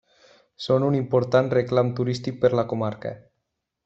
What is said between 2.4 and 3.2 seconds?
per a la comarca.